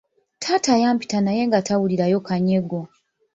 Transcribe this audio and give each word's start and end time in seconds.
Taata 0.41 0.73
yampita 0.83 1.17
naye 1.21 1.41
nga 1.47 1.59
tawulirayo 1.67 2.17
kanyego. 2.27 2.79